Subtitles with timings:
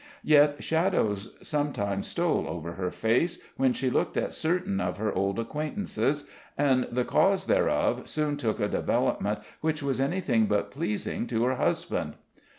[0.23, 5.37] Yet shadows sometimes stole over her face, when she looked at certain of her old
[5.37, 6.27] acquaintances,
[6.57, 11.53] and the cause thereof soon took a development which was anything but pleasing to her
[11.57, 12.15] husband.